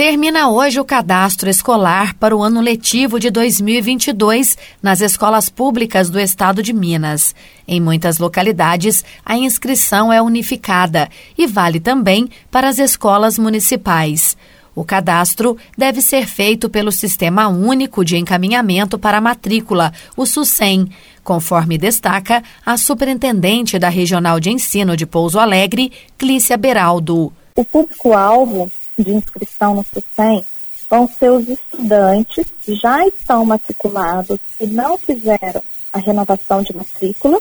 Termina 0.00 0.48
hoje 0.48 0.80
o 0.80 0.84
cadastro 0.84 1.50
escolar 1.50 2.14
para 2.14 2.34
o 2.34 2.42
ano 2.42 2.62
letivo 2.62 3.20
de 3.20 3.28
2022 3.28 4.56
nas 4.82 5.02
escolas 5.02 5.50
públicas 5.50 6.08
do 6.08 6.18
estado 6.18 6.62
de 6.62 6.72
Minas. 6.72 7.34
Em 7.68 7.82
muitas 7.82 8.16
localidades, 8.16 9.04
a 9.22 9.36
inscrição 9.36 10.10
é 10.10 10.22
unificada 10.22 11.06
e 11.36 11.46
vale 11.46 11.78
também 11.78 12.30
para 12.50 12.70
as 12.70 12.78
escolas 12.78 13.38
municipais. 13.38 14.38
O 14.74 14.86
cadastro 14.86 15.58
deve 15.76 16.00
ser 16.00 16.26
feito 16.26 16.70
pelo 16.70 16.90
Sistema 16.90 17.48
Único 17.48 18.02
de 18.02 18.16
Encaminhamento 18.16 18.98
para 18.98 19.18
a 19.18 19.20
Matrícula, 19.20 19.92
o 20.16 20.24
SUSEM, 20.24 20.88
conforme 21.22 21.76
destaca 21.76 22.42
a 22.64 22.78
superintendente 22.78 23.78
da 23.78 23.90
Regional 23.90 24.40
de 24.40 24.48
Ensino 24.48 24.96
de 24.96 25.04
Pouso 25.04 25.38
Alegre, 25.38 25.92
Clícia 26.16 26.56
Beraldo. 26.56 27.30
O 27.54 27.64
público-alvo 27.66 28.72
de 28.98 29.12
inscrição 29.12 29.74
no 29.74 29.84
SUSEM 29.84 30.44
vão 30.88 31.08
ser 31.08 31.30
os 31.30 31.48
estudantes 31.48 32.46
que 32.62 32.74
já 32.74 33.06
estão 33.06 33.44
matriculados 33.44 34.38
e 34.60 34.66
não 34.66 34.98
fizeram 34.98 35.62
a 35.92 35.98
renovação 35.98 36.62
de 36.62 36.76
matrícula, 36.76 37.40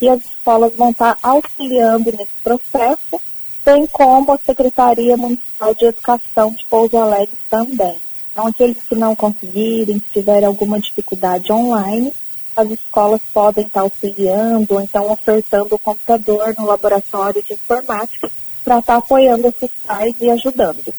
e 0.00 0.08
as 0.08 0.24
escolas 0.24 0.74
vão 0.74 0.90
estar 0.90 1.16
auxiliando 1.22 2.12
nesse 2.12 2.36
processo, 2.42 3.20
bem 3.64 3.86
como 3.86 4.32
a 4.32 4.38
Secretaria 4.38 5.16
Municipal 5.16 5.74
de 5.74 5.86
Educação 5.86 6.52
de 6.52 6.64
Pouso 6.66 6.96
Alegre 6.96 7.38
também. 7.48 7.98
Então, 8.30 8.46
aqueles 8.46 8.78
que 8.86 8.94
não 8.94 9.16
conseguirem, 9.16 9.98
se 9.98 10.12
tiverem 10.12 10.46
alguma 10.46 10.78
dificuldade 10.78 11.50
online, 11.50 12.12
as 12.54 12.70
escolas 12.70 13.20
podem 13.32 13.66
estar 13.66 13.80
auxiliando 13.80 14.74
ou 14.74 14.80
então 14.80 15.10
ofertando 15.10 15.74
o 15.74 15.78
computador 15.78 16.54
no 16.56 16.66
laboratório 16.66 17.42
de 17.42 17.54
informática 17.54 18.30
para 18.64 18.78
estar 18.78 18.96
apoiando 18.96 19.46
esses 19.46 19.70
pais 19.86 20.14
e 20.20 20.30
ajudando. 20.30 20.94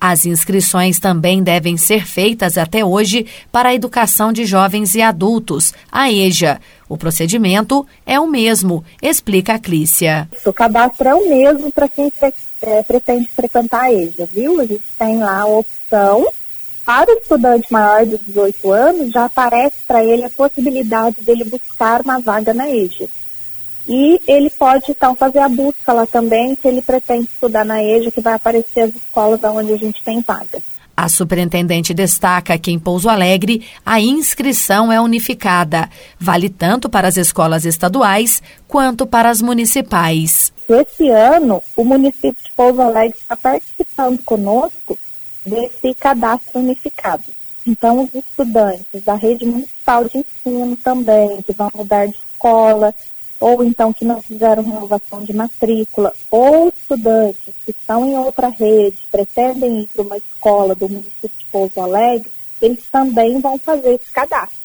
As 0.00 0.24
inscrições 0.24 1.00
também 1.00 1.42
devem 1.42 1.76
ser 1.76 2.06
feitas 2.06 2.56
até 2.56 2.84
hoje 2.84 3.26
para 3.50 3.70
a 3.70 3.74
educação 3.74 4.32
de 4.32 4.44
jovens 4.44 4.94
e 4.94 5.02
adultos, 5.02 5.74
a 5.90 6.10
EJA. 6.10 6.60
O 6.88 6.96
procedimento 6.96 7.86
é 8.06 8.18
o 8.18 8.26
mesmo, 8.26 8.84
explica 9.02 9.54
a 9.54 9.58
Clícia. 9.58 10.28
O 10.46 10.52
cadastro 10.52 11.08
é 11.08 11.14
o 11.14 11.28
mesmo 11.28 11.72
para 11.72 11.88
quem 11.88 12.12
é, 12.62 12.82
pretende 12.82 13.28
frequentar 13.28 13.82
a 13.82 13.92
EJA, 13.92 14.26
viu? 14.26 14.60
A 14.60 14.64
gente 14.64 14.84
tem 14.98 15.18
lá 15.18 15.40
a 15.40 15.46
opção. 15.46 16.26
Para 16.84 17.10
o 17.12 17.18
estudante 17.18 17.70
maior 17.70 18.06
de 18.06 18.16
18 18.18 18.72
anos, 18.72 19.12
já 19.12 19.26
aparece 19.26 19.76
para 19.86 20.02
ele 20.02 20.24
a 20.24 20.30
possibilidade 20.30 21.20
dele 21.20 21.44
buscar 21.44 22.00
uma 22.00 22.18
vaga 22.18 22.54
na 22.54 22.70
EJA. 22.70 23.08
E 23.88 24.20
ele 24.26 24.50
pode, 24.50 24.90
então, 24.90 25.16
fazer 25.16 25.38
a 25.38 25.48
busca 25.48 25.92
lá 25.94 26.06
também, 26.06 26.54
se 26.60 26.68
ele 26.68 26.82
pretende 26.82 27.24
estudar 27.24 27.64
na 27.64 27.82
EJA, 27.82 28.10
que 28.10 28.20
vai 28.20 28.34
aparecer 28.34 28.82
as 28.82 28.94
escolas 28.94 29.42
onde 29.42 29.72
a 29.72 29.78
gente 29.78 30.04
tem 30.04 30.20
vagas. 30.20 30.62
A 30.94 31.08
superintendente 31.08 31.94
destaca 31.94 32.58
que 32.58 32.72
em 32.72 32.78
Pouso 32.78 33.08
Alegre 33.08 33.64
a 33.86 34.00
inscrição 34.00 34.92
é 34.92 35.00
unificada. 35.00 35.88
Vale 36.18 36.50
tanto 36.50 36.90
para 36.90 37.06
as 37.06 37.16
escolas 37.16 37.64
estaduais 37.64 38.42
quanto 38.66 39.06
para 39.06 39.30
as 39.30 39.40
municipais. 39.40 40.52
Esse 40.68 41.08
ano, 41.08 41.62
o 41.76 41.84
município 41.84 42.36
de 42.44 42.50
Pouso 42.50 42.82
Alegre 42.82 43.16
está 43.16 43.36
participando 43.36 44.22
conosco 44.24 44.98
desse 45.46 45.94
cadastro 45.94 46.60
unificado. 46.60 47.24
Então, 47.64 48.02
os 48.02 48.14
estudantes 48.14 49.04
da 49.04 49.14
rede 49.14 49.46
municipal 49.46 50.04
de 50.04 50.18
ensino 50.18 50.76
também, 50.78 51.40
que 51.42 51.52
vão 51.52 51.70
mudar 51.74 52.06
de 52.06 52.16
escola, 52.32 52.92
ou 53.40 53.62
então 53.62 53.92
que 53.92 54.04
não 54.04 54.20
fizeram 54.20 54.62
renovação 54.62 55.22
de 55.22 55.32
matrícula, 55.32 56.12
ou 56.30 56.68
estudantes 56.68 57.54
que 57.64 57.70
estão 57.70 58.04
em 58.06 58.16
outra 58.16 58.48
rede, 58.48 58.98
pretendem 59.10 59.80
ir 59.80 59.88
para 59.88 60.02
uma 60.02 60.16
escola 60.16 60.74
do 60.74 60.88
município 60.88 61.30
de 61.38 61.46
Pouso 61.50 61.80
Alegre, 61.80 62.30
eles 62.60 62.84
também 62.90 63.40
vão 63.40 63.58
fazer 63.58 63.94
esse 63.94 64.10
cadastro. 64.12 64.58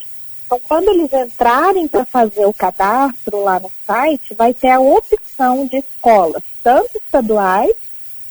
Então, 0.45 0.59
quando 0.67 0.89
eles 0.89 1.11
entrarem 1.13 1.87
para 1.87 2.05
fazer 2.05 2.45
o 2.45 2.53
cadastro 2.53 3.43
lá 3.43 3.59
no 3.59 3.71
site, 3.85 4.33
vai 4.33 4.53
ter 4.53 4.69
a 4.69 4.79
opção 4.79 5.65
de 5.67 5.77
escolas, 5.77 6.43
tanto 6.63 6.97
estaduais 6.97 7.73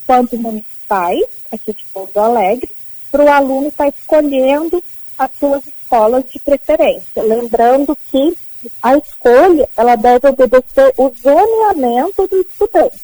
quanto 0.06 0.36
municipais, 0.36 1.24
aqui 1.50 1.72
de 1.72 1.84
Pouso 1.92 2.18
Alegre, 2.18 2.70
para 3.10 3.24
o 3.24 3.28
aluno 3.28 3.68
estar 3.68 3.90
tá 3.90 3.96
escolhendo 3.96 4.82
as 5.18 5.30
suas 5.38 5.66
escolas 5.66 6.24
de 6.24 6.38
preferência. 6.38 7.22
Lembrando 7.22 7.96
que 8.10 8.36
a 8.82 8.96
escolha 8.96 9.68
ela 9.76 9.96
deve 9.96 10.28
obedecer 10.28 10.92
o 10.96 11.12
zoneamento 11.20 12.26
do 12.28 12.40
estudante. 12.40 13.00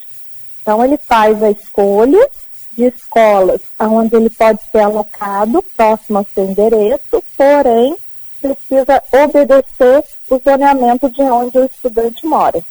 Então, 0.62 0.84
ele 0.84 0.98
faz 0.98 1.42
a 1.42 1.50
escolha 1.50 2.28
de 2.72 2.84
escolas 2.84 3.60
onde 3.80 4.16
ele 4.16 4.30
pode 4.30 4.60
ser 4.70 4.80
alocado, 4.80 5.64
próximo 5.76 6.18
ao 6.18 6.26
seu 6.34 6.44
endereço, 6.44 7.22
porém, 7.36 7.96
precisa 8.40 9.02
obedecer 9.12 10.04
o 10.30 10.38
zoneamento 10.38 11.10
de 11.10 11.22
onde 11.22 11.58
o 11.58 11.64
estudante 11.64 12.26
mora. 12.26 12.62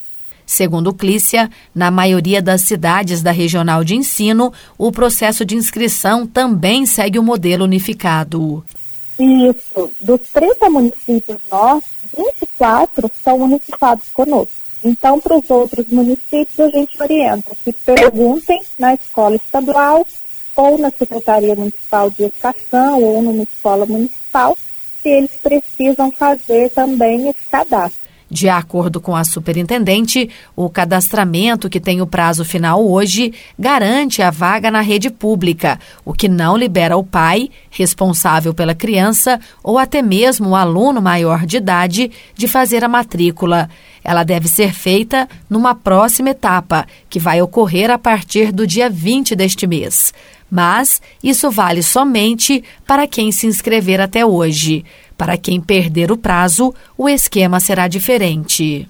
Segundo 0.46 0.94
Clícia, 0.94 1.50
na 1.76 1.92
maioria 1.92 2.42
das 2.42 2.62
cidades 2.62 3.22
da 3.22 3.32
regional 3.32 3.84
de 3.84 3.96
ensino, 3.96 4.54
o 4.78 4.94
processo 4.94 5.44
de 5.44 5.56
inscrição 5.56 6.26
também 6.26 6.86
segue 6.86 7.20
o 7.20 7.24
modelo 7.24 7.66
unificado. 7.66 8.64
Isso. 9.20 9.92
Dos 10.00 10.22
30 10.32 10.70
municípios 10.70 11.38
nossos, 11.52 11.97
24 12.16 13.12
são 13.24 13.38
unificados 13.38 14.10
conosco. 14.14 14.56
Então, 14.84 15.20
para 15.20 15.38
os 15.38 15.50
outros 15.50 15.88
municípios, 15.88 16.60
a 16.60 16.70
gente 16.70 17.02
orienta 17.02 17.56
que 17.64 17.74
perguntem 17.74 18.62
na 18.78 18.94
escola 18.94 19.36
estadual 19.36 20.06
ou 20.56 20.78
na 20.78 20.92
Secretaria 20.92 21.56
Municipal 21.56 22.10
de 22.10 22.24
Educação 22.24 23.02
ou 23.02 23.22
numa 23.22 23.44
escola 23.44 23.86
municipal 23.86 24.58
se 25.02 25.10
eles 25.10 25.36
precisam 25.42 26.12
fazer 26.12 26.70
também 26.72 27.30
esse 27.30 27.46
cadastro. 27.50 28.07
De 28.30 28.50
acordo 28.50 29.00
com 29.00 29.16
a 29.16 29.24
superintendente, 29.24 30.30
o 30.56 30.70
cadastramento, 30.70 31.70
que 31.70 31.80
tem 31.80 32.02
o 32.02 32.08
prazo 32.08 32.44
final 32.44 32.86
hoje, 32.86 33.34
garante 33.58 34.22
a 34.22 34.30
vaga 34.30 34.70
na 34.70 34.82
rede 34.82 35.10
pública, 35.10 35.80
o 36.04 36.14
que 36.14 36.28
não 36.28 36.58
libera 36.58 36.98
o 36.98 37.04
pai, 37.04 37.50
responsável 37.70 38.54
pela 38.54 38.76
criança, 38.76 39.40
ou 39.64 39.78
até 39.78 40.02
mesmo 40.02 40.50
o 40.50 40.56
aluno 40.56 41.02
maior 41.02 41.46
de 41.46 41.58
idade, 41.58 42.12
de 42.36 42.48
fazer 42.50 42.84
a 42.84 42.90
matrícula. 42.90 43.70
Ela 44.04 44.24
deve 44.24 44.50
ser 44.50 44.74
feita 44.74 45.28
numa 45.50 45.74
próxima 45.74 46.32
etapa, 46.32 46.86
que 47.10 47.20
vai 47.20 47.42
ocorrer 47.42 47.90
a 47.90 47.98
partir 47.98 48.52
do 48.52 48.68
dia 48.68 48.90
20 48.90 49.36
deste 49.36 49.66
mês. 49.66 50.14
Mas 50.50 51.02
isso 51.22 51.52
vale 51.52 51.84
somente 51.84 52.64
para 52.86 53.06
quem 53.06 53.32
se 53.32 53.48
inscrever 53.48 54.00
até 54.00 54.26
hoje. 54.26 54.86
Para 55.18 55.38
quem 55.38 55.60
perder 55.60 56.12
o 56.12 56.18
prazo, 56.18 56.74
o 56.98 57.10
esquema 57.10 57.60
será 57.60 57.88
diferente. 57.88 58.88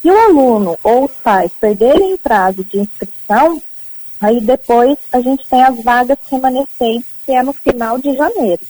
Se 0.00 0.08
o 0.08 0.16
aluno 0.16 0.78
ou 0.84 1.06
os 1.06 1.12
pais 1.16 1.50
perderem 1.60 2.14
o 2.14 2.18
prazo 2.18 2.62
de 2.62 2.78
inscrição, 2.78 3.60
aí 4.20 4.40
depois 4.40 4.96
a 5.12 5.20
gente 5.20 5.44
tem 5.48 5.62
as 5.64 5.82
vagas 5.82 6.18
remanescentes, 6.30 7.08
que 7.24 7.32
é 7.32 7.42
no 7.42 7.52
final 7.52 7.98
de 7.98 8.14
janeiro. 8.14 8.64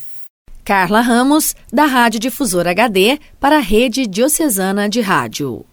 Carla 0.64 1.00
Ramos, 1.00 1.54
da 1.70 1.84
Rádio 1.84 2.18
Difusora 2.18 2.70
HD, 2.70 3.20
para 3.38 3.58
a 3.58 3.60
Rede 3.60 4.06
Diocesana 4.06 4.88
de 4.88 5.00
Rádio. 5.00 5.64